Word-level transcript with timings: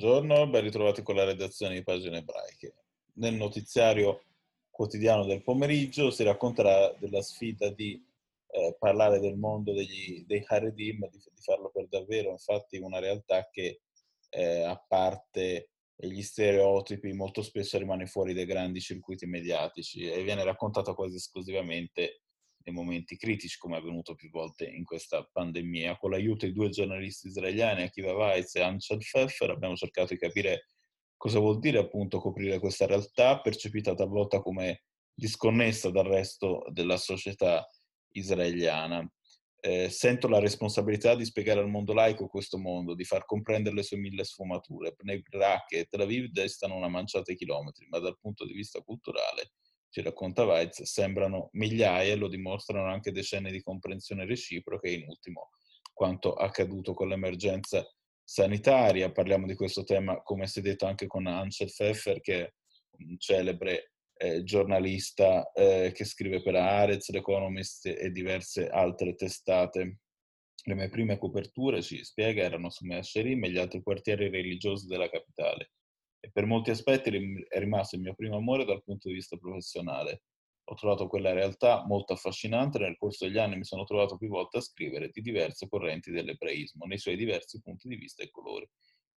Buongiorno, 0.00 0.48
ben 0.48 0.62
ritrovati 0.62 1.02
con 1.02 1.14
la 1.14 1.24
redazione 1.24 1.74
di 1.74 1.82
Pagine 1.82 2.20
Ebraiche. 2.20 2.74
Nel 3.16 3.34
notiziario 3.34 4.22
quotidiano 4.70 5.26
del 5.26 5.42
pomeriggio 5.42 6.10
si 6.10 6.22
racconterà 6.22 6.90
della 6.98 7.20
sfida 7.20 7.68
di 7.68 8.02
eh, 8.46 8.76
parlare 8.78 9.20
del 9.20 9.36
mondo 9.36 9.74
degli, 9.74 10.24
dei 10.24 10.42
Haredim, 10.46 11.06
di, 11.10 11.18
di, 11.18 11.42
farlo 11.42 11.68
per 11.68 11.86
davvero, 11.88 12.30
infatti 12.30 12.78
una 12.78 12.98
realtà 12.98 13.46
che 13.50 13.82
eh, 14.30 14.62
a 14.62 14.82
parte 14.88 15.72
gli 15.94 16.22
stereotipi 16.22 17.12
molto 17.12 17.42
spesso 17.42 17.76
rimane 17.76 18.06
fuori 18.06 18.32
dai 18.32 18.46
grandi 18.46 18.80
circuiti 18.80 19.26
mediatici 19.26 20.10
e 20.10 20.22
viene 20.22 20.44
raccontata 20.44 20.94
quasi 20.94 21.16
esclusivamente 21.16 22.19
nei 22.64 22.74
momenti 22.74 23.16
critici, 23.16 23.58
come 23.58 23.76
è 23.76 23.78
avvenuto 23.78 24.14
più 24.14 24.30
volte 24.30 24.64
in 24.66 24.84
questa 24.84 25.24
pandemia. 25.24 25.96
Con 25.96 26.10
l'aiuto 26.10 26.46
di 26.46 26.52
due 26.52 26.68
giornalisti 26.68 27.28
israeliani, 27.28 27.82
Akiva 27.82 28.14
Weiss 28.14 28.54
e 28.56 28.62
Anshel 28.62 28.98
Pfeffer, 28.98 29.50
abbiamo 29.50 29.76
cercato 29.76 30.12
di 30.12 30.18
capire 30.18 30.66
cosa 31.16 31.38
vuol 31.38 31.58
dire 31.58 31.78
appunto 31.78 32.18
coprire 32.18 32.58
questa 32.58 32.86
realtà, 32.86 33.40
percepita 33.40 33.94
talvolta 33.94 34.40
come 34.40 34.84
disconnessa 35.12 35.90
dal 35.90 36.06
resto 36.06 36.64
della 36.70 36.96
società 36.96 37.66
israeliana. 38.12 39.06
Eh, 39.62 39.90
sento 39.90 40.26
la 40.26 40.38
responsabilità 40.38 41.14
di 41.14 41.26
spiegare 41.26 41.60
al 41.60 41.68
mondo 41.68 41.92
laico 41.92 42.26
questo 42.28 42.56
mondo, 42.56 42.94
di 42.94 43.04
far 43.04 43.26
comprendere 43.26 43.74
le 43.74 43.82
sue 43.82 43.98
mille 43.98 44.24
sfumature. 44.24 44.94
Bnei 44.96 45.20
Brak 45.20 45.72
e 45.72 45.84
Tel 45.84 46.00
Aviv 46.00 46.30
destano 46.30 46.76
una 46.76 46.88
manciata 46.88 47.30
di 47.30 47.36
chilometri, 47.36 47.86
ma 47.90 47.98
dal 47.98 48.18
punto 48.18 48.46
di 48.46 48.54
vista 48.54 48.80
culturale 48.80 49.52
ci 49.90 50.02
racconta 50.02 50.44
Weitz, 50.44 50.82
sembrano 50.82 51.48
migliaia 51.52 52.12
e 52.12 52.16
lo 52.16 52.28
dimostrano 52.28 52.88
anche 52.88 53.10
decenni 53.10 53.50
di 53.50 53.60
comprensione 53.60 54.24
reciproca 54.24 54.86
e 54.88 54.92
in 54.94 55.08
ultimo 55.08 55.50
quanto 55.92 56.34
accaduto 56.34 56.94
con 56.94 57.08
l'emergenza 57.08 57.84
sanitaria. 58.22 59.10
Parliamo 59.10 59.46
di 59.46 59.54
questo 59.54 59.82
tema, 59.82 60.22
come 60.22 60.46
si 60.46 60.60
è 60.60 60.62
detto, 60.62 60.86
anche 60.86 61.06
con 61.06 61.26
Ansel 61.26 61.66
Pfeffer, 61.66 62.20
che 62.20 62.40
è 62.40 62.52
un 62.98 63.18
celebre 63.18 63.92
eh, 64.16 64.44
giornalista 64.44 65.50
eh, 65.52 65.90
che 65.92 66.04
scrive 66.04 66.40
per 66.40 66.54
Arez, 66.54 67.10
l'Economist 67.10 67.86
e 67.86 68.10
diverse 68.10 68.68
altre 68.68 69.14
testate. 69.16 69.98
Le 70.62 70.74
mie 70.74 70.88
prime 70.88 71.18
coperture, 71.18 71.82
ci 71.82 72.04
spiega, 72.04 72.42
erano 72.42 72.70
su 72.70 72.84
Measherim 72.84 73.42
e 73.44 73.50
gli 73.50 73.58
altri 73.58 73.82
quartieri 73.82 74.28
religiosi 74.28 74.86
della 74.86 75.08
capitale 75.08 75.70
per 76.32 76.46
molti 76.46 76.70
aspetti 76.70 77.10
è 77.48 77.58
rimasto 77.58 77.96
il 77.96 78.02
mio 78.02 78.14
primo 78.14 78.36
amore 78.36 78.64
dal 78.64 78.82
punto 78.82 79.08
di 79.08 79.14
vista 79.14 79.36
professionale. 79.36 80.22
Ho 80.64 80.74
trovato 80.74 81.08
quella 81.08 81.32
realtà 81.32 81.84
molto 81.86 82.12
affascinante 82.12 82.78
e 82.78 82.82
nel 82.82 82.96
corso 82.96 83.26
degli 83.26 83.38
anni 83.38 83.56
mi 83.56 83.64
sono 83.64 83.84
trovato 83.84 84.16
più 84.16 84.28
volte 84.28 84.58
a 84.58 84.60
scrivere 84.60 85.10
di 85.12 85.20
diverse 85.20 85.68
correnti 85.68 86.12
dell'ebraismo, 86.12 86.84
nei 86.84 86.98
suoi 86.98 87.16
diversi 87.16 87.60
punti 87.60 87.88
di 87.88 87.96
vista 87.96 88.22
e 88.22 88.30
colori, 88.30 88.68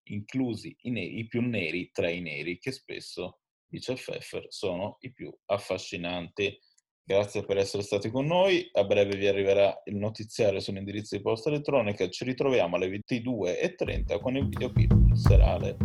inclusi 0.09 0.75
i, 0.81 0.89
neri, 0.89 1.19
i 1.19 1.27
più 1.27 1.41
neri 1.41 1.91
tra 1.91 2.09
i 2.09 2.21
neri, 2.21 2.57
che 2.57 2.71
spesso, 2.71 3.41
dice 3.67 3.93
Pfeffer, 3.93 4.47
sono 4.49 4.97
i 5.01 5.11
più 5.11 5.31
affascinanti. 5.45 6.57
Grazie 7.05 7.43
per 7.43 7.57
essere 7.57 7.83
stati 7.83 8.09
con 8.09 8.25
noi. 8.25 8.67
A 8.71 8.85
breve 8.85 9.17
vi 9.17 9.27
arriverà 9.27 9.79
il 9.85 9.97
notiziario 9.97 10.61
sull'indirizzo 10.61 11.17
di 11.17 11.21
posta 11.21 11.49
elettronica. 11.49 12.07
Ci 12.09 12.23
ritroviamo 12.23 12.77
alle 12.77 12.87
22.30 12.87 14.19
con 14.21 14.37
il 14.37 14.47
video 14.47 14.71
serale. 15.13 15.77